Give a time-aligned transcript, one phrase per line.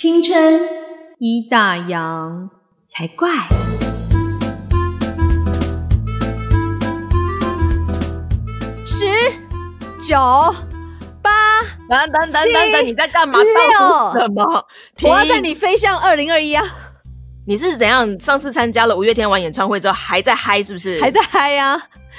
[0.00, 0.60] 青春
[1.18, 2.48] 一大洋
[2.86, 3.28] 才怪。
[8.86, 9.06] 十
[9.98, 10.16] 九
[11.20, 11.32] 八，
[11.90, 13.40] 等等等等等，你在干嘛？
[13.42, 14.68] 六倒数什么？
[15.02, 16.64] 我要带你飞向二零二一啊！
[17.44, 18.16] 你是怎样？
[18.20, 21.00] 上次参加了五月天完演唱会之后，还在嗨是不是？
[21.00, 21.76] 还在嗨呀、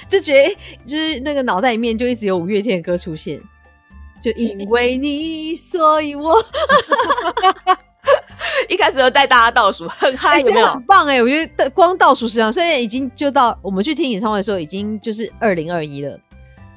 [0.09, 3.41] 就觉得就是那个脑袋里面就一直有五月天的歌出现，
[4.21, 6.35] 就因为你，所以我
[8.67, 10.81] 一开始就带大家倒数，很嗨，有没有？
[10.87, 16.19] 棒哎、我觉得光倒数十场，虽然已经就到我们去听演唱会的时候已经就是二零二一了，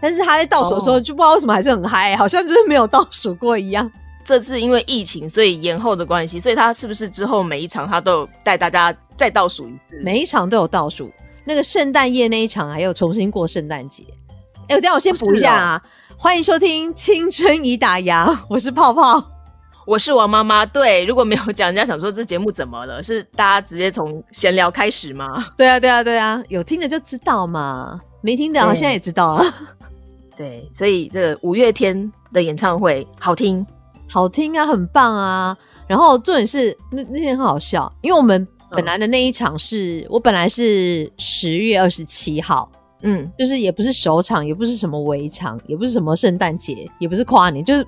[0.00, 3.90] 但是他在倒数的时候、哦就不知道为什么还是很嗨、好像就是没有倒数过一样。
[4.24, 10.00] 这次因为疫情，所以延后的关系，所以他是不是之后每一场他都有带大家再倒数一次？
[10.02, 11.10] 每一场都有倒数。
[11.44, 14.04] 那个圣诞夜那一场还有重新过圣诞节。
[14.68, 15.82] 哎、我等下我先补一下啊！
[16.22, 19.20] 欢迎收听《青春已打烊》， 我是泡泡。
[19.84, 23.02] 我是王妈妈，对，如果没有讲，人家想说这节目怎么了？
[23.02, 25.44] 是大家直接从闲聊开始吗？
[25.56, 29.54] 对啊，对啊，对啊，有听的就知道嘛，没听的啊对现在也知道了。
[30.36, 33.66] 对，所以这个五月天的演唱会好听，
[34.08, 35.58] 好听啊，很棒啊。
[35.88, 42.70] 然后重点是那那天很好笑，因为我们本来的那一场是、我本来是十月二十七号，
[43.02, 47.86] 嗯，就是也不是首场，也不是什么围场，也不是什么圣诞节，也不是跨年，就是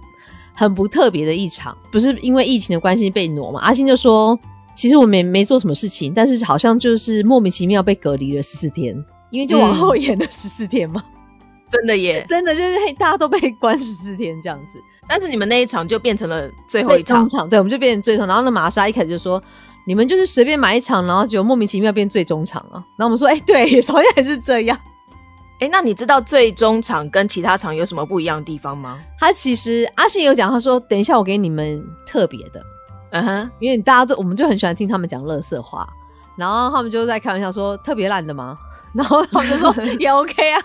[0.55, 1.77] 很不特别的一场。
[1.91, 3.61] 不是因为疫情的关系被挪嘛？
[3.61, 4.39] 阿信就说，
[4.75, 8.95] 其实我们也没做什么事情，但是好像就是莫名其妙被隔离了十四天，
[9.31, 11.03] 因为就往后延了十四天嘛。
[11.71, 12.25] 真的耶。
[12.28, 14.78] 真的就是嘿，大家都被关十四天这样子。
[15.09, 18.27] 但是你们那一场就变成了最后一场对，我们就变成最后。
[18.27, 19.43] 然后那玛莎一开始就说
[19.87, 24.78] ：“你们就是随便买一场，然后就莫名其妙变最终场啊。”然后我们说：“哎、对，好像也是这样。
[25.60, 32.62] 哎、那你知道最终场跟其他场有什么不一样的地方吗？”他其实阿信有讲，他说：“等一下，我给你们特别的，
[33.12, 35.88] 嗯哼，因为大家都我们就很喜欢听他们讲乐色话，
[36.36, 38.58] 然后他们就在开玩笑说特别烂的吗？
[38.94, 40.60] 然后他们就说 也 OK 啊。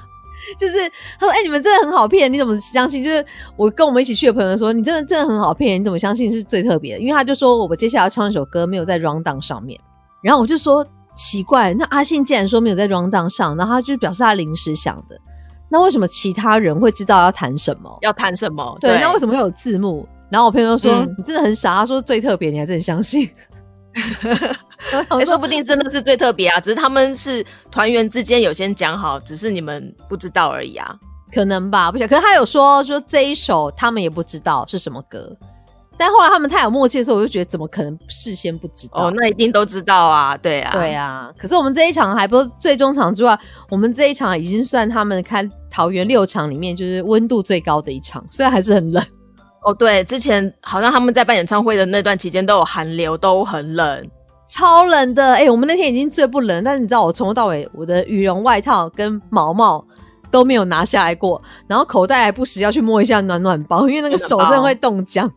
[0.57, 0.77] 就是
[1.19, 3.23] 他说：“哎、你们真的很好骗，你怎么相信？”就是
[3.57, 9.77] 我跟我们一起去的朋友说：“你真的真的很好骗，你怎么相信是最特别的？”因为他就说我接下来要唱一首歌没有在 round down 上面，
[10.21, 10.83] 然后我就说
[11.19, 15.19] 奇怪，那阿信既然说没有在 round down 上，然后他就表示他临时想的，
[15.69, 17.97] 那为什么其他人会知道要谈什么？
[18.01, 18.77] 要谈什么？
[18.79, 20.07] 对，那为什么会有字幕？
[20.29, 23.29] 然后我朋友就说：“嗯你真的很傻。”他说最特别，你还真的相信？
[24.93, 26.59] 哎、我说说不定真的是最特别啊！
[26.59, 30.95] 只是他们是团员之间有先讲好，只是你们不知道而已啊。
[31.33, 32.09] 可能吧，不晓得。
[32.09, 35.35] 可是他有说，说这一首他们也不知道是什么歌，
[35.99, 39.09] 但后来他们太有默契的时候，我就觉得怎么可能事先不知道？
[39.09, 41.29] 哦，那一定都知道啊，对啊，对啊。
[41.37, 43.37] 可是我们这一场还不是最终场之外，
[43.69, 49.05] 我们这一场已经算他们开桃园六场里面就是温度最高的一场，虽然还是很冷。
[49.65, 54.09] 哦，对，之前好像他们在办演唱会的那段期间都有寒流，都很冷。
[54.47, 59.85] 超冷的，哎、我们那天已经最不冷，但是你知道我从头到尾我的羽绒外套跟毛毛
[60.31, 65.29] 都没有拿下来过，然后口袋还不时要去摸一下暖暖包，因为那个手真的会冻僵。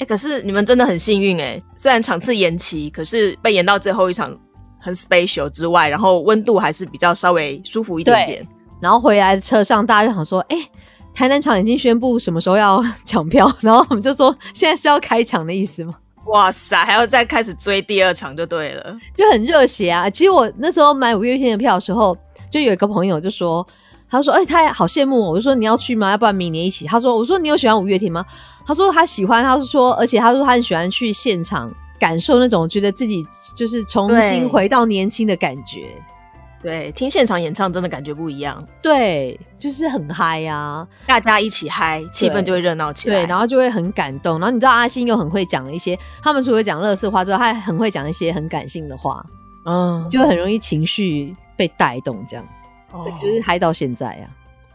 [0.00, 4.36] 哎、可是你们真的很幸运哎，虽然场次延期，可是被延到最后一场
[4.80, 8.48] 很 special 之外，然后温度还是比较稍微舒服一点点。
[8.80, 10.56] 然后回来的车上，大家就想说，哎、
[11.14, 15.94] 台南场已经宣布什么时候要抢票， 然后我们就说现在是要开抢的意思吗？
[16.26, 18.96] 哇塞，还要再开始追第二场就对了。
[19.14, 20.08] 就很热血啊！
[20.08, 22.16] 其实我那时候买五月天的票的时候，
[22.50, 23.66] 就有一个朋友就说，
[24.10, 26.10] 他说：“哎、他好羡慕我。”我就说：“你要去吗？
[26.10, 28.24] 要不然明年一起。”他说：“我说你有喜欢五月天吗？”
[28.66, 35.86] 他说他喜欢，他是说，而且他说他很喜欢去现场感受那种觉得自己就是重新回到年轻的感觉。
[36.62, 43.14] 对，听现场演唱真的感觉不一样，对，就是很嗨呀、大家一起嗨，气氛就会热闹起来。
[43.14, 44.38] 对，然后就会很感动。
[44.38, 49.24] 然后你知道阿信又很会讲一些，他们除了讲乐色话之外，他还很会讲一些很感性的话，
[49.64, 52.44] 嗯，就很容易情绪被带动，这样，
[52.96, 54.30] 所以就是哦嗨到现在啊。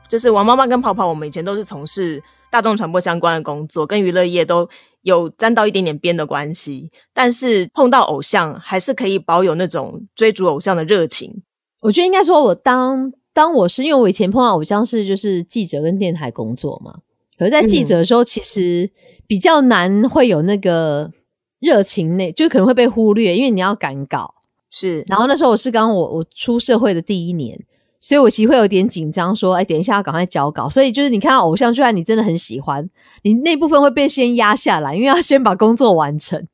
[0.08, 2.22] 就是王妈妈跟泡泡，我们以前都是从事
[2.52, 4.70] 大众传播相关的工作，跟娱乐业都
[5.02, 6.92] 有沾到一点点边的关系。
[7.14, 11.42] 但是碰到偶像，还是可以保有那种追逐偶像的热情。
[11.82, 17.00] 我觉得应该说，我当当我是因为我以前碰到偶像是就是记者跟电台工作嘛，
[17.38, 18.92] 可是在记者的时候，其实
[19.28, 21.12] 比较难会有那个
[21.60, 24.36] 热情内，就可能会被忽略，因为你要赶稿。
[24.70, 27.60] 是，然后那时候我是刚我我出社会的第一年，
[28.00, 30.70] 所以我其实会有点紧张，说，哎，等一下要赶快交稿。
[30.70, 32.90] 所以就是你看到偶像，就算你真的很喜欢，
[33.24, 36.48] 你那部分会被先压下来，因为要先把工作完成。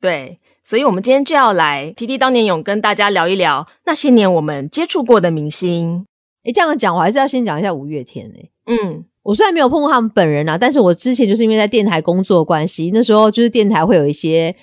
[0.00, 0.38] 对。
[0.62, 6.06] 所以，我们今天就要来提提当年勇，跟大家聊一聊那些年我们接触过的明星。
[6.44, 14.54] 哎，这样讲，我还是要先讲一下五月天诶、嗯，我虽然没有碰过他们本人啊，但是我之前就是因为在电台工作的关系，那时候就是电台会有一些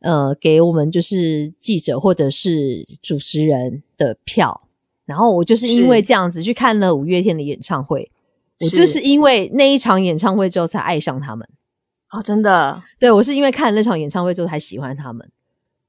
[0.00, 4.67] 呃给我们就是记者或者是主持人的票，
[5.08, 8.10] 然后我就是因为这样子去看了五月天的演唱会，
[8.60, 9.00] 我就是。
[9.00, 11.48] 因为那一场演唱会之后才爱上他们。
[12.10, 15.30] 哦，真的，对我是因为看了那场演唱会之后才喜欢他们，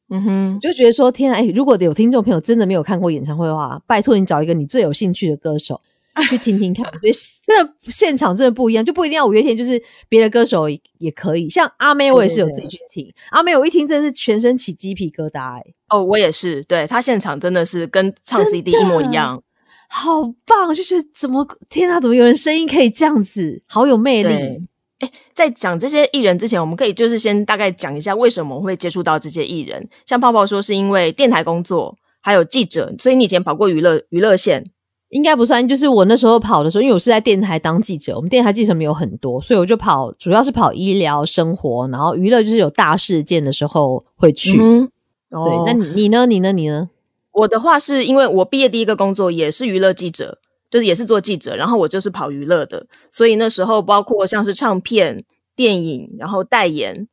[0.09, 5.81] 嗯哼，就觉得说天啊，哎、如果有听众朋友真的没有看过演唱会的话，拜托你找一个你最有兴趣的歌手
[6.29, 6.85] 去听听看。
[6.85, 7.13] 我觉得
[7.45, 11.49] 真的现场真的不一样，就不一定要五月天，就是别的歌手也也可以。
[11.49, 13.11] 像阿妹，我也是有自己去听。
[13.31, 19.41] 阿妹，我一听真的是全身起鸡皮疙瘩、哎，哦，我也是，对他现场真的是跟唱 CD 一模一样，
[19.87, 20.73] 好棒！
[20.75, 24.67] 就是怎么天啊，怎么有人声音可以这样子，好有魅力。。
[24.99, 29.87] 哎，在讲这些艺人之前，我们可以就是先大概讲一下为什么会接触到这些艺人。
[30.05, 34.65] 像泡泡说，是因为电台工作，还有记者，所以你以前跑过娱乐娱乐线，
[35.09, 44.59] 应该不算，就是我那时候跑的时候，因为我是在电台当记者，我们电台记者没有很多，所以我就跑，主要是跑医疗生活，然后娱乐就是有大事件的时候会去。
[44.61, 44.89] 嗯，
[45.29, 46.25] 对，哦那你你呢？
[46.25, 46.51] 你呢？
[46.51, 46.89] 你呢？
[47.31, 50.39] 我的话是因为我毕业第一个工作也是娱乐记者，
[50.69, 55.23] 就是也是做记者，然后我就是跑娱乐的，所以那时候包括像是唱片、
[55.55, 57.07] 电影，然后代言，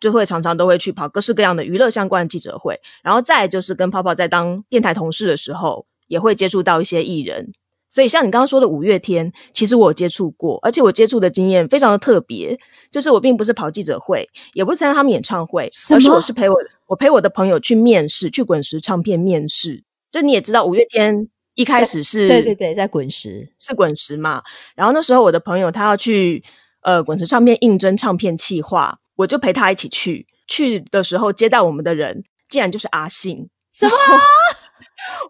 [0.00, 7.52] 就会常常都会去跑各式各样的娱乐相关的记者会，然后再就是跟泡泡在当电台同事的时候，也会接触到一些艺人。
[7.88, 12.58] 所以像你刚刚说的五月天，其实我有接触过，而且我接触的经验非常的特别，
[12.90, 16.56] 就是我并不是跑记者会，也不是参加他们演唱会，而是我是陪我
[16.86, 19.84] 我陪我的朋友去面试，去滚石唱片面试。
[20.10, 23.52] 就你也知道，五月天一开始是对对对，在滚石。
[23.60, 24.42] 是滚石嘛，
[24.74, 26.42] 然后那时候我的朋友他要去
[26.82, 30.26] 呃滚石唱片应征唱片企划，我就陪他一起去。
[30.48, 33.92] 去的时候接待我们的人竟然就是阿信，什么？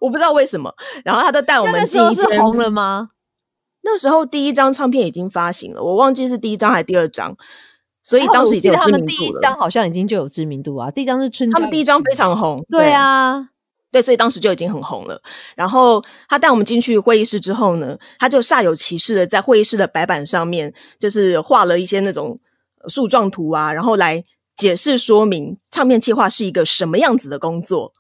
[0.01, 0.75] 我不知道为什么。
[1.05, 3.11] 然后他都带我那们那时候是红了吗？
[3.87, 7.37] 那时候第一张唱片已经发行了，我忘记是第一张还是第二张，
[8.03, 9.09] 所以哦当时已经有知名度了。
[9.09, 13.51] 第一张好像已经就有知名度啊，第一张是春，他们第一张非常红，对啊，
[13.93, 15.21] 对，所以当时就已经很红了。
[15.55, 22.41] 然后他带我们进去会议室之后呢，他就煞有其事的在会议室的白板上面，就是画了一些那种
[22.81, 24.25] 呃树状图啊，然后来
[24.56, 27.93] 解释说明唱片企划是一个什么样子的工作。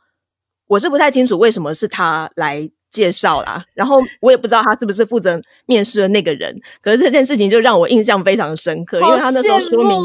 [0.66, 6.56] 我是不太清楚为什么是他来介绍啦，然后我也不知道他是不是负责面试的那个人。
[6.80, 10.00] 可是这件事情就让我印象非常深刻，因为他那时候说明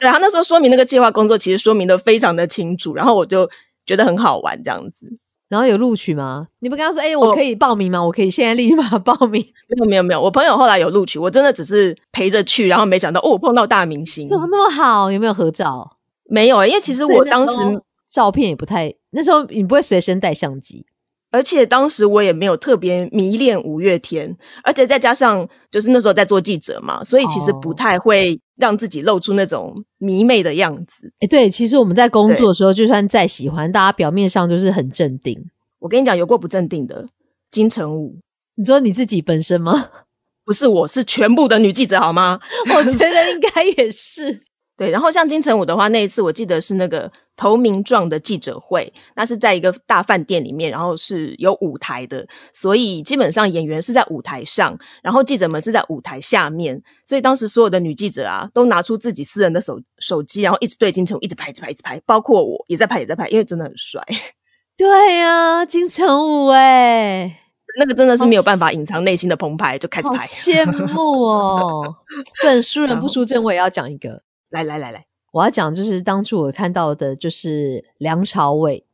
[0.00, 3.48] 对他那时候说明那个计划工作，其实说明的非常的清楚，然后我就
[3.84, 5.18] 觉得很好玩这样子。
[5.50, 6.48] 然后有录取吗？
[6.60, 8.02] 你不跟他说，哎、我哦可以报名吗？
[8.02, 9.46] 我可以现在立马报名。
[9.68, 14.26] 没有没有没有，我朋友后来有录取，我真的只是陪着去，然后没想到哦，我碰到大明星。
[14.26, 15.12] 怎么那么好？
[15.12, 15.98] 有没有合照？
[16.24, 16.68] 没有、欸？
[16.68, 17.80] 因为其实我当时，候
[18.10, 20.86] 照片也不太，那时候你不会随身带相机，
[21.30, 31.12] 而且当时我也没有特别迷恋五月天，而且再加上就是那时候在做记者嘛，所以其实不哦太会让自己露出那种迷妹的样子。
[31.18, 35.50] 哎、对，其实我们在工作的时候，就算再喜欢，大家表面上就是很镇定。
[35.80, 37.08] 我跟你讲，有过不镇定的
[37.50, 38.20] 金城武，
[38.54, 39.90] 你说你自己本身吗？
[40.46, 42.38] 不是我是全部的女记者好吗？
[42.74, 44.42] 我觉得应该也是。
[44.76, 64.02] 对，然后像金城武的话，那一次我记得是那个投名状的记者会，那是在一个大饭店里面，然后是有舞台的，所以基本上演员是在舞台上，然后记者们是在舞台下面，所以当时所有的女记者啊，都拿出自己私人的手手机，然后一直对金城武一直拍，一直拍，一直拍，包括我也在拍，也在拍，因为真的很帅，
[64.76, 67.40] 对呀、金城武哎、
[67.78, 70.16] 那个真的是没有办法隐藏内心的澎湃，就开始拍。
[70.16, 71.94] 羡慕哦！
[72.42, 74.20] 不能输人不输阵，我也要讲一个。
[74.54, 78.84] 来来来来，我要讲就是当初我看到的，就是梁朝伟，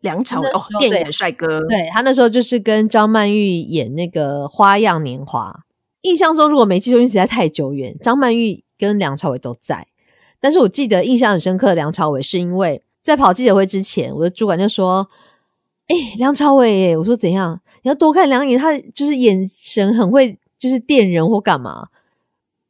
[0.00, 5.60] 梁朝伟哦电影的帅哥，对他那时候就是跟张曼玉演那个《花样年华》。
[6.00, 9.86] 印象中如果没记错，因为实在太久远，张曼玉跟梁朝伟都在。
[10.40, 15.06] 但是我记得印象很深刻的梁朝伟，是因为在跑记者会之前，我的主管就说
[15.88, 17.60] ：“哎、梁朝伟耶，我说怎样？
[17.82, 21.88] 你要多看两眼，他就是眼神很会，就是电人或干嘛。”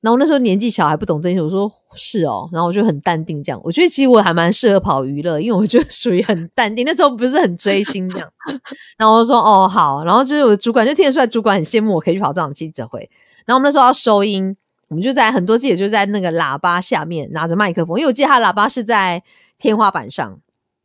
[0.03, 3.61] 然后那时候年纪小还不懂这些，我说是哦，然后我就很淡定这样。
[3.65, 8.29] 我觉得其实我还蛮适合跑娱乐，因为我就 属于很淡定，那时候不是很追星这样。
[8.97, 13.11] 然后我就说哦好，然后就是我的主管就听得出来，主管很羡慕我可以去跑这场记者会。
[13.45, 14.57] 然后我们那时候要收音，
[14.89, 19.23] 我们就在很多记者就在那个喇叭下面拿着麦克风，因为我记得他的喇叭是在
[19.59, 20.39] 天花板上，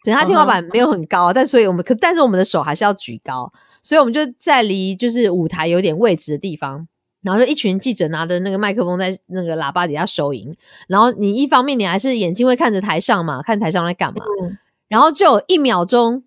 [0.03, 6.87] 等他天花板没有很高，但所以我们可但是我们的手还是要举高，所以我们就在离就是舞台有点位置的地方。
[7.25, 10.55] 然后就一群记者拿着那个麦克风在那个喇叭底下收音，
[10.87, 16.23] 然后你一方面你还是眼睛会看着台上嘛，看台上在干嘛，嗯然后就有一秒钟，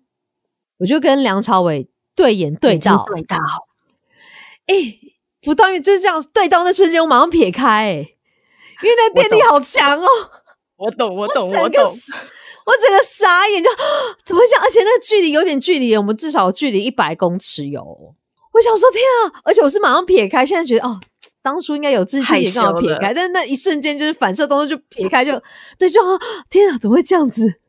[0.79, 3.37] 我就跟梁朝伟对眼对眼睛到，对到，
[4.67, 4.75] 哎、
[5.41, 8.17] 不到，就是这样对到那瞬间，我马上撇开、欸，
[8.83, 10.05] 因为那电力好强哦、
[10.75, 11.83] 我懂，我懂，我懂。
[12.65, 13.69] 我整个傻眼，就
[14.23, 14.61] 怎么讲？
[14.61, 18.13] 而且那个距离有点距离，我们至少距离一百公尺有。
[18.59, 19.41] 我想说天啊！
[19.45, 20.99] 而且我是马上撇开，现在觉得哦，
[21.41, 25.41] 当初应该有志气害也刚好撇开，但是那一瞬间就是反射动作就撇开就，
[25.77, 27.61] 对，就哦天啊，怎么会这样子？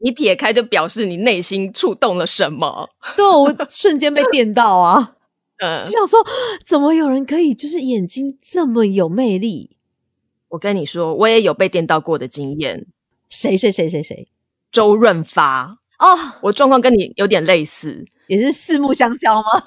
[0.00, 2.90] 你撇开就表示你内心触动了什么？
[3.16, 5.14] 对，我瞬间被电到啊！
[5.64, 6.20] 嗯就，想说，
[6.66, 9.78] 怎么有人可以就是眼睛这么有魅力？
[10.48, 12.86] 我跟你说，我也有被电到过的经验。
[13.30, 14.28] 谁谁谁谁谁？
[14.70, 18.04] 周润发，哦，我状况跟你有点类似。
[18.26, 19.62] 也是四目相交吗？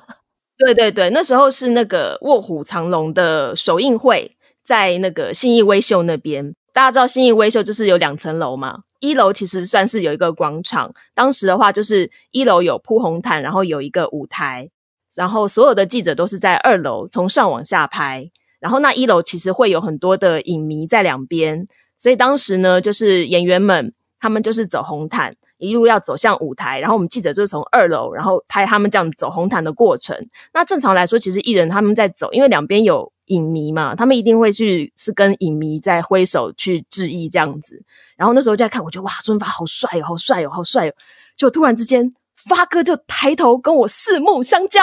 [0.57, 4.35] 对对对，那时候是那个《卧虎藏龙》的首映会，
[4.65, 6.53] 在那个信义威秀那边。
[6.73, 10.91] 大家知道信义威秀就是有两层楼嘛，一楼其实算是有一个广场。
[11.13, 14.69] 当时的话，就是一楼有铺红毯，然后有一个舞台，
[15.15, 18.29] 然后所有的记者都是在二楼从上往下拍。
[18.59, 21.67] 然后那一楼其实会有很多的影迷在两边，
[21.99, 30.15] 所以当时呢，就是演员们他们就是走红毯，一路要走向舞台，然后我们记者就是从二楼，然后拍他们这样走红毯的过程。
[30.53, 37.83] 那正常来说，其实艺人他们在走，因为两边有影迷嘛，他们一定会去是跟影迷在挥手去致意这样子。
[38.15, 40.93] 然后那时候就在看，我觉得哇，周润发好帅哦，好帅哦，好帅哦！
[41.35, 44.81] 就突然之间，发哥就抬头跟我四目相交，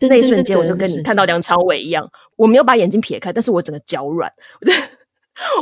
[0.00, 4.72] 那一瞬间我就跟你看到梁朝伟一样，我没有把眼睛撇开，但是我整个脚软，我 就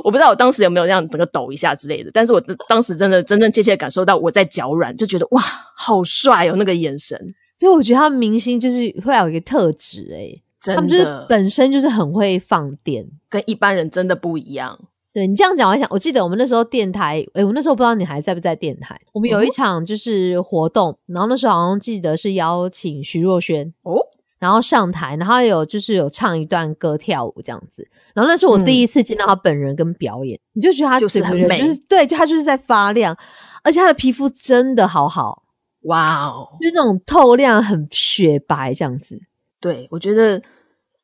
[0.04, 5.42] 我不知道我当时有没有这样整个抖一下之类的，但是我当时真的真真切切感受到我在脚软，就觉得哇，
[5.74, 7.18] 好帅哦，那个眼神，
[7.58, 13.06] 对，我觉得他们明星就是会有一个特质、欸，真他们就是本身就是很会放电。
[13.28, 14.78] 跟一般人真的不一样。
[15.12, 19.00] 对你这样讲，我还想，我记得我们那时候电台，诶，我那时候不知道你还在不在电台。
[19.12, 23.96] 我们有一场就是活动，然后那时候好像记得是邀请徐若瑄哦，
[24.38, 27.88] 然后上台，然后有就是有唱一段歌跳舞这样子。
[28.16, 33.14] 然后那是我第一次见到他本人跟表演，你就觉得他就是很美就是对，就他就是在发亮，
[33.62, 35.42] 而且他的皮肤真的好好，
[35.82, 39.20] 哇哦，就是那种透亮、很雪白这样子。
[39.60, 40.42] 对我觉得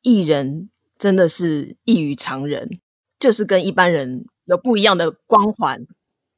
[0.01, 2.79] 艺人真的是异于常人，
[3.19, 5.85] 就是跟一般人有不一样的光环。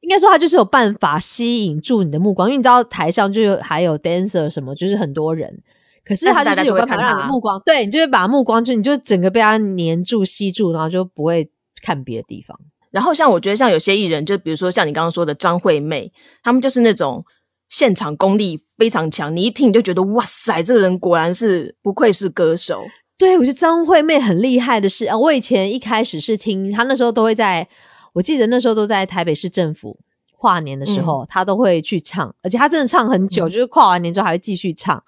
[0.00, 5.62] 应该说他就是有办法吸引住你的目光，因为你知道台上就有还有 dancer 什么，就是很多人，
[6.06, 11.50] 可是他就是有办法让你的目光，对你就会把目光就你就整个被他黏住、吸住，然后就不会
[11.82, 12.56] 看别的地方。
[12.92, 16.12] 然后像我觉得像有些艺人，就比如说像你刚刚说的张惠妹，
[16.44, 17.24] 他们就是那种
[17.68, 22.84] 现场功力非常强，你一听你就觉得哇塞，这个人果然是不愧是歌手。
[23.18, 27.66] 对，我觉得张惠妹很厉害的是啊，我以前一开始是听她那时候都会在，
[28.12, 29.98] 我记得那时候都在台北市政府
[30.38, 35.02] 跨年的时候，她、都会去唱，而且她真的唱很久，嗯就是跨完年之后还会继续唱。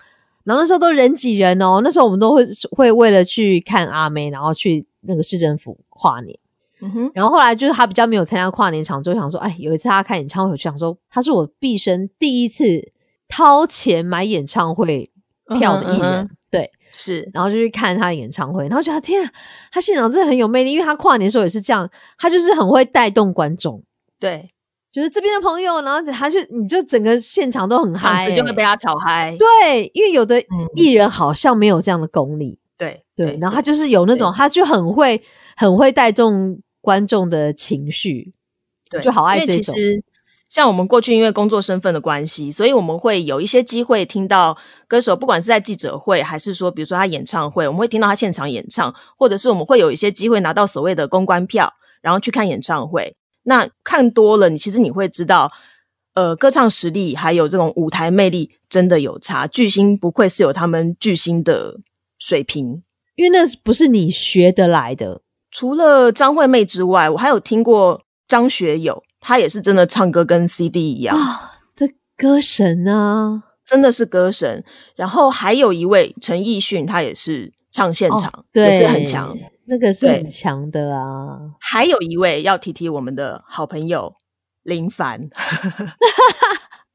[0.48, 6.38] 然后那时候都人挤人哦，那时候我们都会会为了去看阿妹，然后去那个市政府跨年。
[6.80, 12.92] 嗯哼，然后后来就是他比较没有参加跨年场，就想说，哎，有一次他看演唱会，我就想说，他是我毕生第一次
[13.28, 15.10] 掏钱买演唱会
[15.58, 16.70] 票的艺人，嗯嗯对。
[16.90, 19.30] 是然后就去看他的演唱会，然后觉得天啊，
[19.70, 23.82] 他现场真的很有魅力，因为他跨年的时候也是这样，他就是很会带动观众，
[24.18, 24.50] 对，
[24.90, 29.36] 就是这边的朋友，然后他就你就整个现场都很嗨、就会被他吵嗨。
[29.38, 35.22] 对，因为有的嗯艺人好像没有这样的功力，对对，然后他就是有那种，他就很会
[35.56, 38.32] 很会带动观众的情绪，
[38.90, 39.74] 对就好爱这种
[40.48, 53.14] 像我们过去因为工作身份的关系，所以我们会有一些机会听到歌手，不管是在记者会，还是说比如说他演唱会，我们会听到他现场演唱，或者是我们会有一些机会拿到所谓的公关票，然后去看演唱会。
[53.48, 55.50] 那看多了，你其实你会知道，
[56.14, 59.46] 呃，歌唱实力还有这种舞台魅力真的有差。
[59.46, 61.78] 巨星不愧是有他们巨星的
[62.18, 62.82] 水平。
[63.16, 71.18] 因为那不是你学得来的，除了张惠妹之外，我还有听过张学友，他也是真的唱歌跟 CD 一样。
[71.18, 74.62] 啊，这歌神啊，真的是歌神。
[74.94, 79.36] 然后还有一位陈奕迅，他也是唱现场，哦对，也是很强。，
[79.68, 81.38] 那个是很强的啊。
[81.60, 84.14] 还有一位要提提我们的好朋友
[84.62, 85.28] 林凡。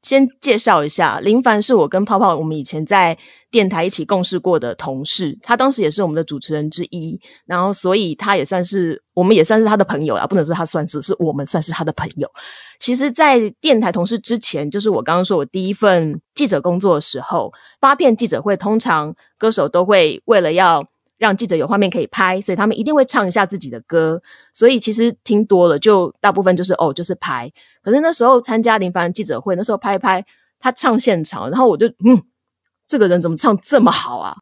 [0.02, 3.16] 先介绍一下，林凡是我跟泡泡我们以前在
[3.50, 12.30] 电台一起共事过的同事，他当时也是我们的主持人之一，然后所以他也算是我们也算是他的朋友啊，不能说他算是，是我们算是他的朋友。
[12.78, 17.50] 其实，在电台同事之前，就是我刚刚说我第一份记者工作的时候，
[17.80, 24.20] 发片记者会，通常歌手都会为了要让记者有画面可以拍，所以他们一定会唱一下自己的歌。
[24.52, 27.52] 所以其实听多了，就大部分就是哦，就是拍。
[27.82, 30.24] 可是那时候参加林凡记者会，那时候拍一拍，
[30.58, 32.22] 他唱现场，然后我就嗯，
[32.86, 34.36] 这个人怎么唱这么好啊？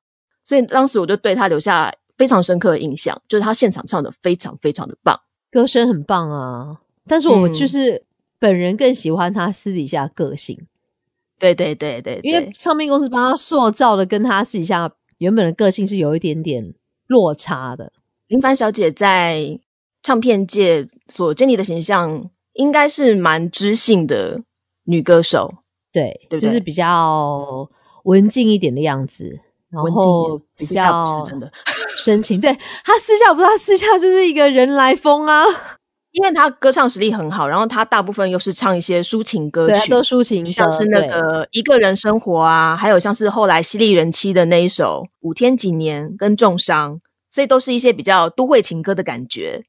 [0.44, 6.80] 所以当时我就对他留下非常深刻的印象，就是他现场唱的非常非常的棒，歌声很棒啊。
[7.06, 8.04] 但是我就是
[8.38, 10.66] 本人更喜欢他私底下个性。
[11.38, 14.88] 对对对对，因为唱片公司帮他塑造的跟他私底下
[15.22, 16.74] 原本的个性是有一点点
[17.06, 17.92] 落差的。
[18.26, 19.60] 林凡小姐在
[20.02, 24.42] 唱片界所建立的形象，应该是蛮知性的
[24.86, 25.54] 女歌手，
[25.92, 27.70] 对，对，就是比较
[28.02, 29.38] 文静一点的样子，
[29.70, 31.52] 然后比较真的
[31.96, 32.40] 深情。
[32.40, 32.52] 对
[32.84, 35.44] 她私下不知道私下就是一个人来疯啊。
[36.12, 47.00] 因为他歌唱实力很好，然后他大部分又是唱一些抒情歌曲，都抒情，像是那个一个人生活啊，还有像是后来犀利人妻的那一首五天几年跟重伤，
[47.30, 49.64] 所以都是一些比较都会情歌的感觉，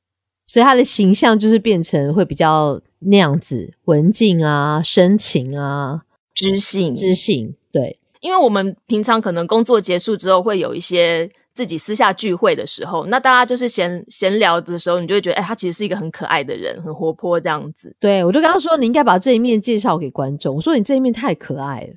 [0.46, 6.02] 所以他的形象就是变成会比较那样子文静啊、深情啊、
[6.34, 7.56] 知性、知性。
[7.72, 11.32] 对，因为我们平常可能工作结束之后会有一些。
[11.54, 17.96] 自己私下聚会的时候，那大家就是闲闲聊的时候，你就会觉得，哎，他其实是一个很可爱的人，很活泼这样子。
[18.00, 20.56] 对，我就跟他说，你应该把这一面介绍给观众。
[20.56, 21.96] 我说你这一面太可爱了。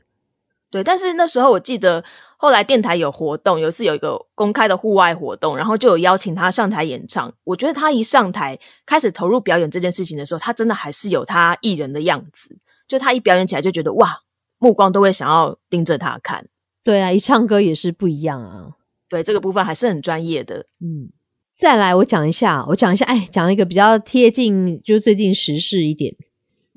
[0.71, 2.05] 对，但是那时候我记得，
[2.37, 7.33] 后来电台有活动，有一次有一个公开的户外活动，然后就有邀请他上台演唱。
[7.45, 12.59] 我觉得他一上台开始投入表演这件事情的时候，他真的还是有他艺人的样子。
[12.89, 14.21] 就他一表演起来，就觉得哇，
[14.59, 16.47] 目光都会想要盯着他看。
[16.83, 18.73] 对啊，一唱歌也是不一样啊。
[19.09, 21.11] 对这个部分还是很专业的，嗯，
[21.57, 26.15] 再来我讲一下，我讲一下，哎，讲一个比较贴近，就最近时事一点，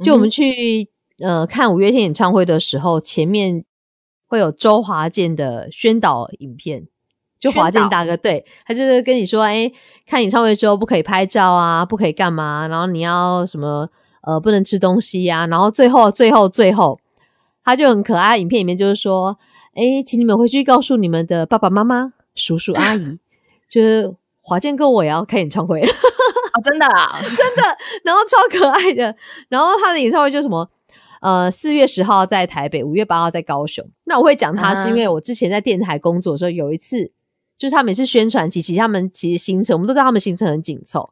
[0.03, 3.65] 就我们去呃看五月天演唱会的时候，前面
[4.27, 6.88] 会有周华健的宣导影片，
[7.39, 9.71] 就华健大哥，对他就是跟你说，哎，
[10.05, 13.89] 看演唱会的时候不可以拍照啊，不可以干嘛，然后你要什么
[14.21, 17.00] 呃不能吃东西呀，然后最后最后最后，
[17.63, 19.38] 他就很可爱，影片里面就是说，
[19.74, 22.13] 哎，请你们回去告诉你们的爸爸妈妈。
[22.39, 23.19] 叔叔阿姨，
[23.69, 25.88] 就是华健哥，我也要开演唱会了，
[26.63, 29.15] 真的啊， 真的，然后超可爱的，
[29.50, 30.67] 然后他的演唱会就什么，
[31.22, 33.88] 呃，四月十号在台北，五月八号在高雄。
[34.06, 37.12] 那我会讲他，是因为我之前在电台工作的时候，有一次
[37.58, 41.12] 就是他每次宣传期，其实他们其实行程，我们都知道他们行程很紧凑，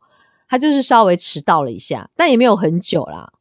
[0.50, 3.34] 他就是稍微迟到了一下，但也没有很久啦。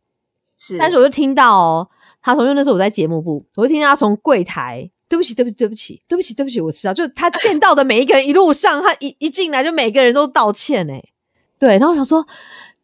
[0.59, 1.88] 是，但是我就听到哦，
[2.20, 4.90] 他从那时候我在节目部，我就听到他从柜台。
[5.09, 11.03] 对不起，对不起，对不起，对不起，对不起，我知道，就是他见到的每一个人，一路上他一一进来就每个人都道歉哎，
[11.59, 12.27] 对，然后我想说，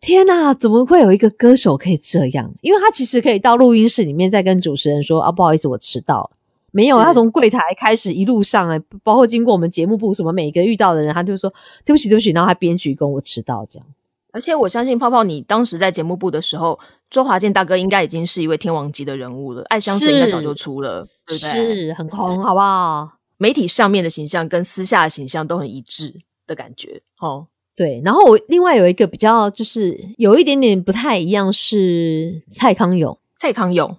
[0.01, 2.53] 天哪，怎么会有一个歌手可以这样？
[2.61, 6.31] 因为他其实可以到录音室里面再跟主持人说啊，不好意思，我迟到，
[6.71, 11.53] 没有，他从柜台开始一路上哎，包括经过我们节目部什么每一个遇到的人，他就说
[11.85, 13.87] 对不起，对不起，然后他编曲跟我迟到这样。
[14.35, 16.79] 而且我相信泡泡，你当时在节目部的时候，
[17.11, 21.51] 周华健大哥应该已经是一位天王级的人物了，爱相随应该早就出了，对不对？
[21.51, 23.13] 是很红，好不好？
[23.37, 26.15] 媒体上面的形象跟私下的形象都很一致
[26.47, 28.01] 的感觉，哦，对。
[28.05, 33.19] 然后我另外有一个比较，就是有一点点不太一样，是蔡康永。
[33.39, 33.97] 蔡康永，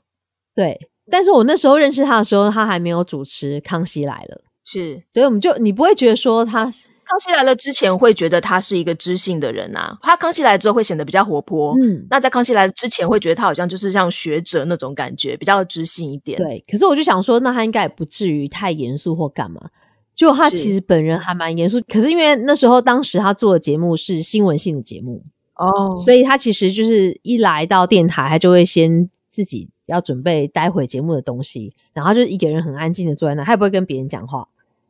[0.56, 0.90] 对。
[1.12, 5.04] 但是我那时候认识他的时候，他还没有主持《康熙来了》，是。
[5.14, 6.72] 所以我们就你不会觉得说他。
[7.06, 11.74] 康熙来了之前会觉得他是一个知性的人啊，他康熙来了之后会显得比较活泼。
[11.80, 16.38] 嗯，那在康熙来了之前会觉得他好像就是像学者那种感觉，比较知性一点。
[16.38, 19.70] 对，可是我就想说，那他应该也不至于太严肃或干嘛。
[20.16, 25.24] 就他其实本人还蛮严肃，可是因为那时候当时他做的节目是新闻性的节目
[25.56, 34.48] 哦，所以他其实就是一来到电台，他就会先自己要准备待会节目的东西，然后就一个人很安静的坐在那，他也不会跟别人讲话。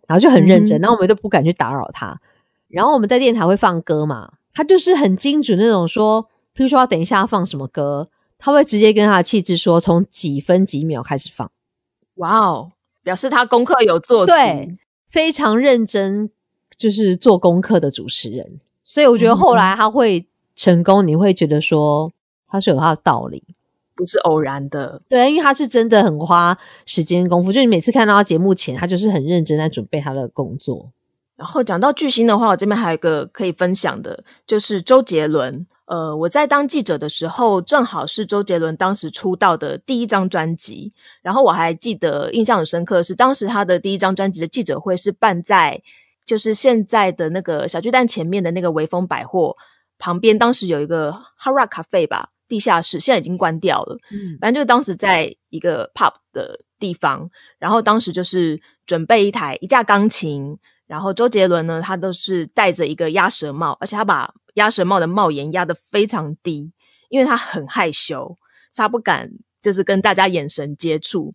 [0.08, 2.20] 然后就很认真，然后我们都不敢去打扰他。
[2.68, 6.24] 然后我们在电台会放歌嘛，他就是很精准那种，说，
[6.56, 11.50] 譬如说等一下要放什么歌，他会直接跟他的气质说，从几分几秒开始放。
[12.16, 16.30] 哇哦，表示他功课有做，对，非常认真，
[16.76, 18.60] 就是做功课的主持人。
[18.84, 22.12] 所以我觉得后来他会成功，你会觉得说
[22.48, 23.44] 他是有他的道理。
[23.96, 30.92] 不是偶然的，对，因为他是真的很花时间功夫，就你每次看到他节目前，他就是很认真在准备他的工作。
[31.36, 35.66] 然后讲到巨星的话，我这边还有一个可以分享的，就是周杰伦。
[35.86, 40.94] 呃，我在当记者的时候，正好是周杰伦当时出道的第一张专辑。
[41.22, 45.82] 然后我还记得印象很深刻是，当时他的第一张专辑的记者会是办在
[46.26, 49.58] 就是现在的那个小巨蛋前面的那个微风百货
[50.00, 52.30] 旁边，当时有一个 Hara 咖啡吧。
[52.48, 66.72] 地下室现在已经关掉了，嗯，反正就是当时在一个 pub 的地方，然后当时就是准备一台一架钢琴，然后周杰伦呢，他都是戴着一个鸭舌帽，而且他把鸭舌帽的帽檐压得非常低，
[67.10, 68.38] 因为他很害羞，
[68.76, 71.34] 他不敢就是跟大家眼神接触。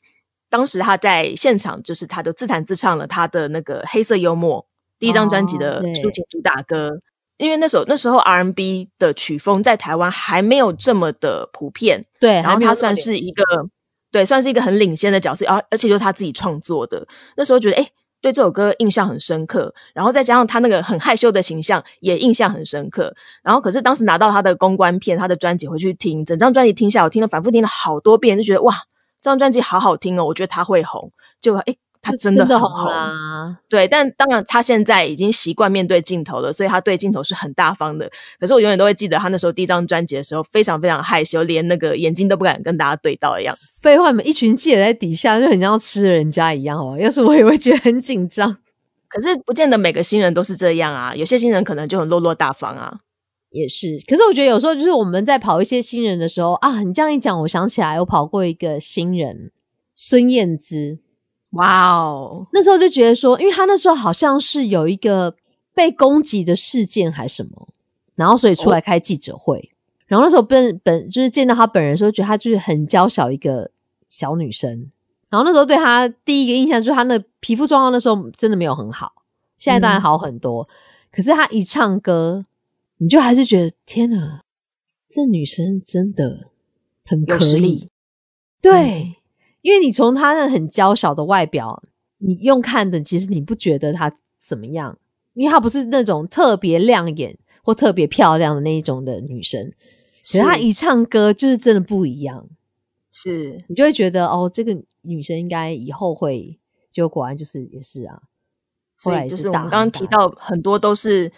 [0.51, 4.67] 当时他在现场，就是他就自弹自唱了他的那个黑色幽默
[4.99, 7.01] 第一张专辑的抒情主打歌。
[7.39, 13.43] 因为那时候那时候 R&B 的曲风在台湾还没有这么的普遍，对，然后他算是一个
[14.13, 17.07] 对，算是一个很领先的角色，而而且就是他自己创作的。
[17.37, 17.89] 那时候觉得，哎，
[18.21, 23.15] 对这首歌印象很深刻，然后再加上他那个很害羞的形象也印象很深刻。
[23.43, 28.75] 然后可是当时拿到他的公关片，他的专辑回去听，整张专辑听下，我听了反复听了好多遍，就觉得哇，
[29.23, 31.77] 这张专辑好好听哦，我觉得他会红，就哎。
[32.01, 33.59] 他真的很红啊！
[33.69, 38.11] 对，但当然他现在已经习惯面对镜头了，所以他对镜头是很大方的。
[38.39, 43.79] 可是我永远都会记得他那时候第一张专辑的时候，非常非常害羞，连那个眼睛都不敢跟大家对到的样子。
[43.83, 46.97] 废话，你们一群记者在底下就很像要吃人家一样哦。
[46.99, 48.57] 要是我也会觉得很紧张。
[49.09, 53.01] 可是不见得每个新人都是这样啊，有些新人可能就很落落大方啊。
[53.51, 59.51] 也是，可是我觉得有时候就是我们在跑一些新人的时候啊，你这样一讲，我想起来我跑过一个新人
[59.97, 60.99] 孙燕姿。
[61.51, 62.47] 哇哦！
[62.53, 65.35] 那时候就觉得说，因为他那时候好像是有一个
[65.75, 67.69] 被攻击的事件还是什么，
[68.15, 69.71] 然后所以出来开记者会。
[70.07, 73.71] 然后那时候本本就是见到他本人的时候，觉得他就是很娇小一个
[74.09, 74.91] 小女生。
[75.31, 79.13] 然后那时候对他第一个印象就是他那皮肤状况那时候真的没有很好，
[79.57, 80.69] 现在当然好很多。
[81.11, 82.45] 可是他一唱歌，
[82.99, 84.43] 你就还是觉得天哪，
[85.09, 86.51] 这女生真的
[87.05, 87.89] 很有实力，
[88.61, 89.15] 对。
[89.69, 91.83] 因为你从她那很娇小的外表，
[92.17, 94.11] 你用看的，其实你不觉得她
[94.43, 94.99] 怎么样，
[95.35, 99.71] 因为她不是那种特别亮眼或特别漂亮的那一种的女生。
[100.23, 102.49] 可是她一唱歌，就是真的不一样，
[103.11, 106.59] 是你就会觉得哦，这个女生应该以后会，
[106.91, 108.23] 就果然就是也是啊。
[109.03, 111.31] 后来就是我们刚刚提到很多都是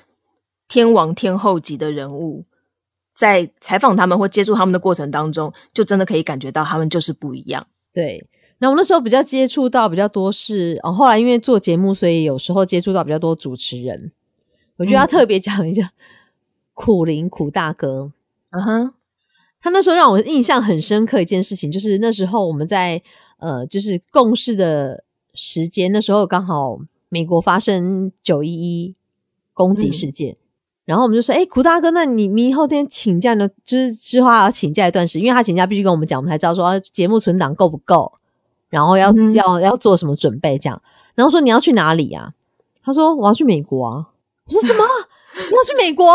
[0.68, 2.44] 天王天后级的人物，
[3.12, 7.66] 在采访他们或接触他们的过程当中，就真的可以感觉到他们就是不一样。
[7.92, 8.26] 对，
[8.58, 14.12] 那我那时候比较接触到比较多是哦，后来因为做节目，所以有时候接触到比较多主持人。
[14.76, 15.92] 我觉得要特别讲一下
[16.72, 18.12] 苦林苦大哥，
[18.50, 18.94] 啊哈，
[19.60, 23.02] 他那时候让我印象很深刻一件事情，就是那时候我们在
[23.38, 28.94] 呃，就是共事的时间，那时候刚好美国发生九一一
[29.52, 30.36] 攻击事件。
[30.90, 33.48] 然后我们就说：“哎，苦大哥，那你明后天请假呢？
[33.64, 38.14] 就是之后要请假一段时间，因为他请假必须跟我们讲，我们才知道说节目存档够不够，
[38.70, 40.82] 然后要要要做什么准备这样。
[41.14, 42.34] 然后说你要去哪里呀？
[42.82, 44.08] 他说我要去美国啊。
[44.46, 44.84] 我说什么？
[45.36, 46.12] 你要去美国？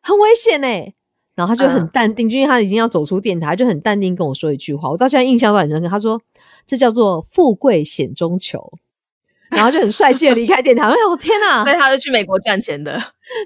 [0.00, 0.92] 很危险哎。
[1.36, 5.88] 然后他就很淡定，就因为他已经要走出电台，就很淡定跟我说一句话，我到现在印象都很深刻。
[5.88, 6.20] 他说
[6.66, 8.72] 这叫做富贵险中求。”
[9.54, 10.82] 然后就很帅气的离开电台。
[10.88, 11.64] 哎呦天哪！
[11.64, 13.00] 对，他是去美国赚钱的。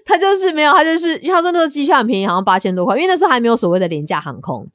[0.04, 4.68] 他就是没有，他就是他说那个机票很便宜，好像八千多块，因为那时候还没有所谓的廉价航空，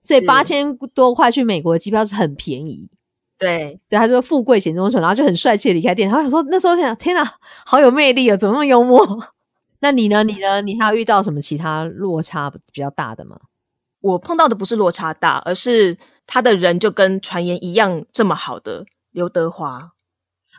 [0.00, 2.88] 所以八千多块去美国的机票是很便宜。
[3.38, 6.16] 对对，他说富贵险中求，然后就很帅气的离开电台。
[6.16, 7.34] 我想说那时候想，天哪，
[7.66, 9.04] 好有魅力啊，怎么那么幽默？
[9.80, 10.24] 那你呢？
[10.24, 10.62] 你呢？
[10.62, 13.38] 你还有遇到什么其他落差比较大的吗？
[14.00, 19.90] 我碰到的不是落差大，而是他的人就跟传言一样这么好的刘德华。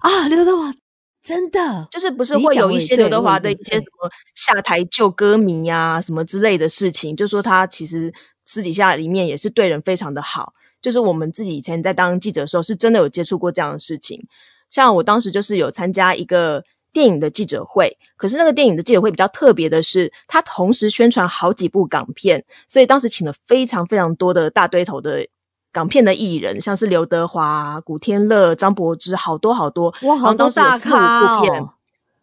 [0.08, 0.74] 啊，刘德华
[1.22, 8.14] 真的就是不是会有一些刘德华的一些什么下台救歌迷呀什么之类的事情，就说他其实
[8.46, 10.54] 私底下里面也是对人非常的好。
[10.82, 14.26] 就是我们自己以前在当记者的时候，是真的有接触过这样的事情。
[14.70, 25.28] 像我当时就是有参加一个电影的记者会，可是那个电影的记者会比较特别的是，他同时宣传好几部港片，所以当时请了非常非常多的大堆头的。
[25.78, 31.74] 港片的艺人，像是刘德华、古天乐、张柏芝，好多好多，哇，好多大咖哦。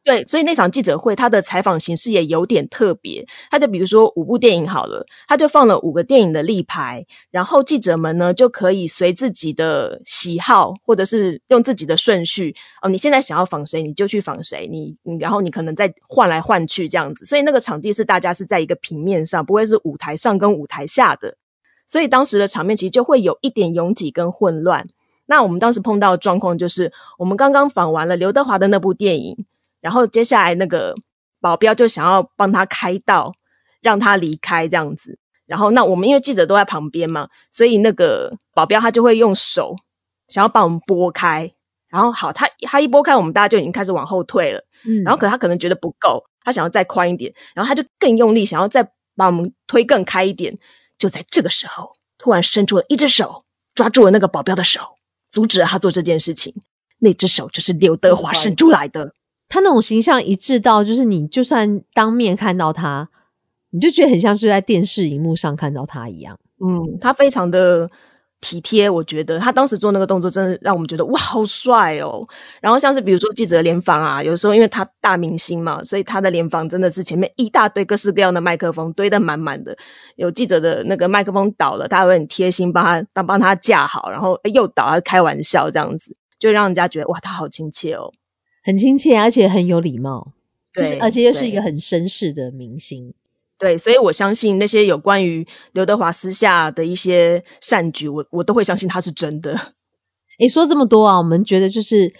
[0.03, 3.25] 对，所以那场记者会，他的采访形式也有点特别。
[3.53, 17.25] 他就比如说五部电影好了，他就放了五个电影的立牌，然后记者们呢就可以随自己的喜好，或者是用自己的顺序哦，你现在想要访谁，你就去访谁，你你然后你可能再换来换去这样子。
[17.25, 21.37] 所以那个场地是大家是在一个平面上，不会是舞台上跟舞台下的。
[21.87, 24.89] 所以当时的场面其实就会有一点拥挤跟混乱。
[25.27, 29.47] 那我们当时碰到的状况就是，我们刚刚访完了刘德华的那部电影，
[29.81, 30.95] 然后接下来那个
[31.41, 33.33] 保镖就想要帮他开道，
[33.81, 35.19] 让他离开这样子。
[35.47, 39.77] 然后那我们因为记者都在旁边嘛，所以那个保镖他就会用手
[40.29, 41.53] 想要把我们拨开。
[41.89, 44.65] 然后好，他他一拨开，我们大家就已经开始往后退了。
[44.85, 48.83] 嗯，然后可他可能觉得不够，他想要再宽一点，然后他就更用力，想要再
[49.17, 50.59] 把我们推更开一点。
[51.05, 54.81] 就在这个时候，突然伸出了一只手，抓住了那个保镖的手，
[55.31, 56.55] 阻止了他做这件事情。
[57.01, 59.13] 那只手就是刘德华伸出来的。
[59.51, 63.11] 他那种形象一致到，就是你就算当面看到他，
[63.69, 66.41] 你就觉得很像是在电视荧幕上看到他一样。
[66.67, 67.91] 嗯，他非常的
[68.45, 72.29] 体贴，我觉得他当时做那个动作，真的让我们觉得哇，好帅哦。
[72.61, 79.75] 然后像是比如说记者联访啊，有时候因为他大明星嘛，所以他的联访真的是前面一大堆各式各样的麦克风堆得满满的。
[80.17, 88.13] 有记者的那个麦克风倒了，他会很贴心帮他帮帮他架好，然后又倒，他开玩笑这样子，就让人家觉得哇，他好亲切哦，
[88.63, 90.33] 很亲切，而且很有礼貌，
[90.75, 93.15] 就是而且又是一对个很绅士的明星。
[93.65, 99.73] 对，所以我相信那些有关于刘德华私下的一些善举，我我都会相信他是真的。
[100.39, 102.13] 诶，说这么多啊，我们觉得就是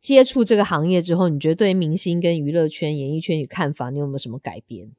[0.00, 4.90] 接触这个行业之后，你觉得对明星跟娱乐圈、演艺圈有看法，你有没有什么改变？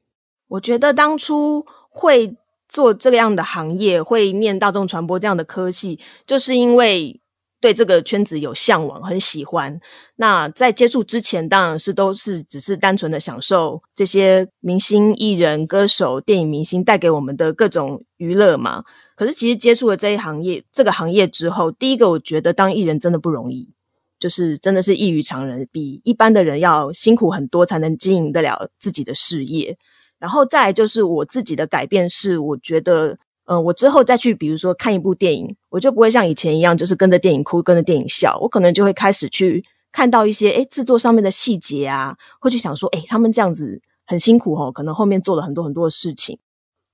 [0.48, 2.34] 我觉得当初会
[2.66, 7.20] 做这样的行业，会念大众传播这样的科系，就是因为
[7.60, 9.78] 对这个圈子有向往，很喜欢。
[10.16, 18.84] 那在接触之前，当然是都是只是单纯的享受这些明星、艺人、歌手、电影明星带给我们的各种娱乐嘛。
[19.14, 23.70] 可是其实接触了这一行业，这个行业之后，第一个我觉得当艺人真的不容易。
[24.18, 29.78] 就是真的是异于常人，比一般的人要辛苦很多，才能经营得了自己的事业。
[30.18, 33.16] 然后再来就是我自己的改变是，我觉得，
[33.52, 46.38] 嗯、我之后再去，比如说看一部电影，我就不会像以前一样，就是跟着电影哭，跟着电影笑，我可能就会开始去看到一些，诶制作上面的细节啊，会去想说，诶他们这样子很辛苦哦，可能后面做了很多很多的事情，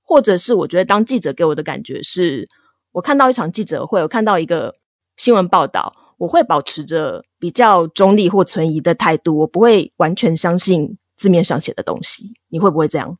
[0.03, 2.49] 或者是我觉得当记者给我的感觉是，
[2.93, 4.73] 我看到一场记者会，我看到一个
[5.15, 12.33] 新闻报道，我会保持着比较中立或存疑的态度，我不会完全相信字面上写的东西。
[12.49, 13.15] 你会不会这样？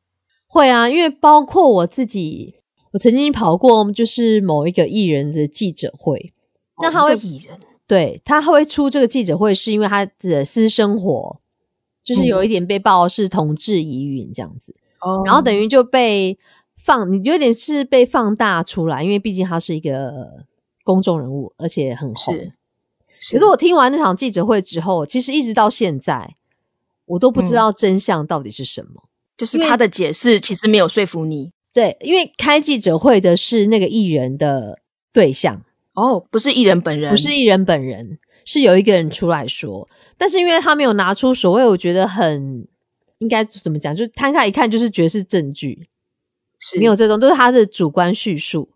[0.48, 2.56] 会啊，因为包括我自己，
[2.92, 6.34] 我曾经跑过就是某一个艺人的记者会，
[6.82, 11.40] 那他哦会艺人对他会出这个记者会，是因为他的私生活
[12.04, 16.38] 就是有一点被曝是同志疑云这样子，哦然后等于就被
[16.78, 20.46] 放，你有点是被放大出来，因为毕竟他是一个
[20.84, 22.36] 公众人物，而且很红。
[23.20, 26.36] 是，可是我听完那场记者会之后，其实一直到现在，
[27.06, 29.04] 我都不知嗯道真相到底是什么。
[29.36, 34.80] 就是他的解释其实没有说服你对，因为开记者会的是那个艺人的
[35.14, 35.62] 对象，
[35.94, 39.88] 哦，不是艺人本人，不是艺人本人，是有一个人出来说，
[40.18, 42.68] 但是因为他没有拿出所谓我觉得很
[43.20, 45.88] 应该怎么讲，就是摊开一看就是觉得是证据，
[46.58, 48.70] 是没有这种都是他的主观叙述。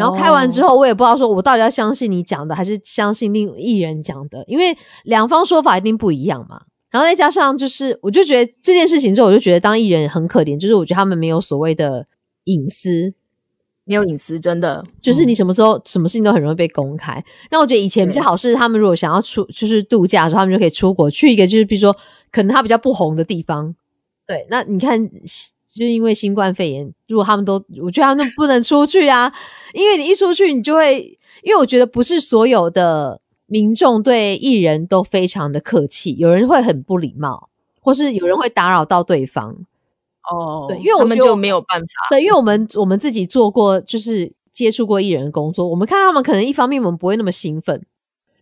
[0.00, 6.62] 然后开完之后，后，我也不知道说我到底要相信你讲的，还是相信另艺人讲的，因为两方说法一定不一样嘛。
[6.90, 12.04] 然后再加上就是，我就觉得这件事情之后，我就觉得当艺人很可怜，就是我觉得他们没有所谓的
[12.44, 13.14] 隐私，
[13.84, 17.24] 没有隐私，真的就是你嗯什么时候、什么事情都很容易被公开。
[17.50, 21.96] 那我觉得以前比较好是，他们如果想要出就是度假的时候，他们就可以出国去一个就是比如说
[22.30, 23.74] 可能他比较不红的地方。
[24.26, 29.32] 对，那你看，就是因为新冠肺炎，如果他们都，我觉得他们不能出去啊，
[29.74, 37.48] 因为你一出去，你就会，因为我觉得不是所有的民众对艺人都非常的客气，有人会很不礼貌，
[37.80, 39.66] 或是有人会打扰到对方。
[40.30, 47.84] 哦，对因为我们就没有办法，对，因为我们我们自己做过，就是接触过艺人的工作，我们看到他们可能一方面我们不会那么兴奋，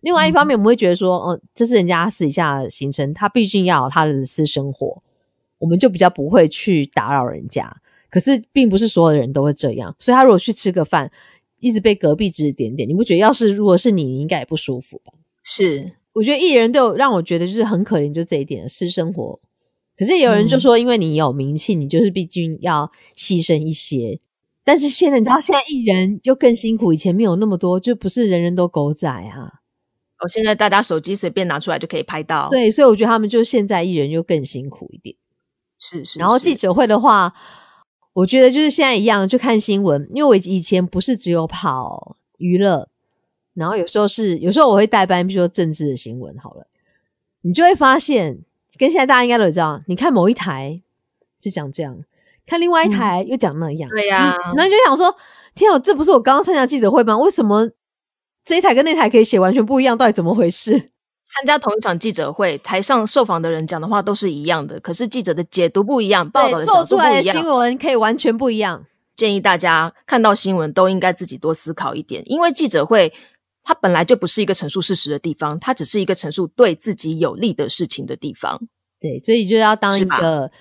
[0.01, 5.01] 另外一方面我们会觉得说，哦、这是人家私底下的行程，他毕竟要有他的私生活，
[5.57, 7.73] 我们就比较不会去打扰人家。
[8.09, 11.09] 可是并不是所有的人都会这样，所以他如果去吃个饭，
[11.61, 15.13] 一直被隔壁指指点点，你不觉得要是如果是你，你应该也不舒服吧？
[15.43, 19.39] 是我觉得艺人都有让我觉得就是很可怜，就这一点私生活。
[20.01, 24.19] 可是有人就嗯说，因为你有名气，你就是毕竟要牺牲一些。
[24.63, 29.61] 但是现在你知道，现在艺人又更辛苦，以前没有那么多，就不是人人都狗仔啊。
[30.17, 35.15] 哦，现在大家手机随便拿出来就可以拍到，，对，所以我觉得他们就现在艺人又更辛苦一点。
[35.77, 37.31] 是是，是然后记者会的话，
[38.13, 40.09] 我觉得就是现在一样，就看新闻。
[40.09, 42.89] 因为我以前不是只有跑娱乐，
[43.53, 46.65] 然后有时候是有时候我会代班，比如说政治的新闻好了，
[47.41, 48.39] 你就会发现，
[48.81, 50.81] 跟现在大家应该都知道，你看某一台
[51.39, 51.95] 就讲这样，
[52.47, 55.15] 看另外一台又讲那样，对呀嗯然后你就想说，
[55.53, 57.15] 天啊，这不是我刚刚参加记者会吗？
[57.15, 57.69] 为什么
[58.43, 59.95] 这一台跟那台可以写完全不一样？
[59.95, 60.71] 到底怎么回事？
[61.31, 67.57] 参加同一场记者会，台上受访的人讲的话都是一样的，可是记者的解读不一样，报道，做的角度不出来的新一样。
[67.57, 68.85] 闻可以完全不一样。
[69.15, 73.13] 建议大家看到新闻都应该自己多思考一点，因为记者会
[73.63, 78.59] 它本来就不是一个陈述事实的地方，它只是一个陈述对自己有利的事情的地方。
[78.99, 80.51] 对，所以就要当一个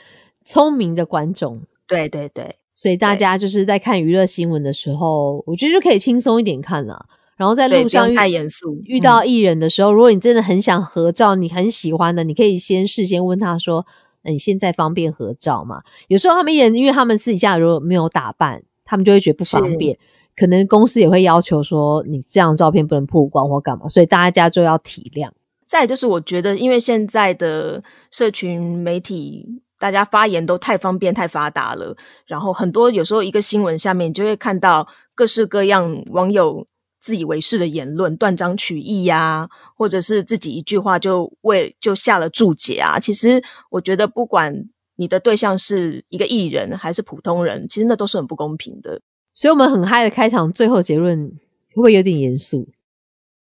[0.44, 1.62] 聪明的观众。
[1.86, 7.06] 对对对，所以大家就是在看娱乐新闻的时候，我觉得就可以轻松一点看了。
[7.36, 8.74] 然后在路上遇太严肃。
[8.74, 13.86] 嗯遇到艺人的时候，如果你真的很想合照，你很喜欢的，你可以先事先问他说
[14.22, 19.98] ：“那你现在方便合照吗？”有时候他们艺人，因为他们私底下如果没有打扮，他们就会觉得不方便。
[20.36, 25.30] 可能公司也会要求说你这样照片不能曝光或干嘛，所以大家就要体谅。
[25.66, 36.66] 再就是，我觉得因为现在的社群媒体，大家发言都太方便、太发达了，然后很多有时候一个新闻下面，就会看到各式各样网友
[37.00, 42.98] 自以为是的言论，断章取义呀，或者是自己一句话就为就下了注解啊。
[42.98, 43.40] 其实
[43.70, 49.00] 我觉得，不管你的对象是一个艺人还是普通人，其实那都是很不公平的。
[49.40, 51.26] 所以，我们很嗨的开场，最后结论
[51.70, 52.68] 会不会有点严肃？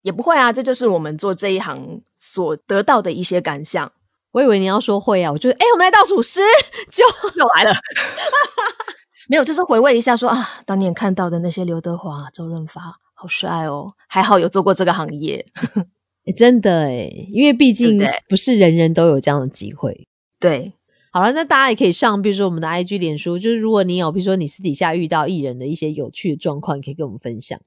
[0.01, 3.89] 也不会啊，这就是我们做这一行所得到的一些感想。
[4.33, 6.41] 我以为你要说会啊，我觉得哎，我们来倒数十，
[6.91, 7.05] 就
[7.39, 7.73] 又来了。
[9.29, 12.81] 没有，就是回味一下，说啊，当年看到的那些刘德华、周润发，
[13.13, 15.45] 好帅哦，还好有做过这个行业。
[16.35, 20.05] 真的哎，因为毕竟不是人人都有这样的机会。
[20.41, 20.73] 对，
[21.15, 27.57] 好了，那大家也可以上，比如说我们的 IG、脸书，就是如果你有，比如说你私底下遇到艺人的一些有趣的状况，可以跟我们分享。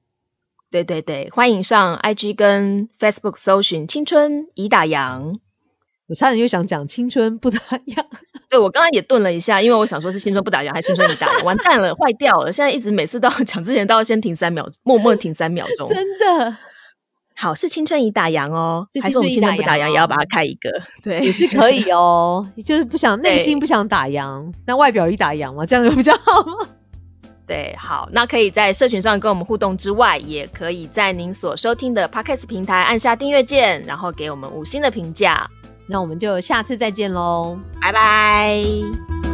[0.69, 5.39] 对对对，欢迎上 IG 跟 Facebook 搜寻“青春已打烊”。
[6.05, 7.57] 我差点又想讲“青春不打
[7.87, 8.05] 烊”，
[8.47, 12.53] 对我刚刚也顿了一下，因为我想说是“青春不打烊”还是“青春已打烊”，完蛋了，坏掉了！
[12.53, 15.89] 现在一直每次都要讲之前都要先停三秒，默默停三秒钟。
[15.89, 16.55] 真的
[17.39, 20.69] 好是“青春已打烊”哦，还是我们“青春不打烊”也要把它开一个？
[21.01, 26.67] 对，也是可以哦，就是不想 内心不想打烊，那外表一打烊嘛，这样就比较好吗？
[27.47, 35.49] 对，好，那可以在社群上跟我们互动之外，也可以在您所收听的 Podcast 平台按下订阅键，然后给我们五星的评价。
[35.87, 39.28] 那我们就下次再见喽，拜拜。